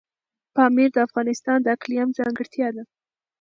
پامیر 0.55 0.89
د 0.93 0.97
افغانستان 1.07 1.57
د 1.61 1.67
اقلیم 1.75 2.07
ځانګړتیا 2.17 2.67
ده. 2.75 2.83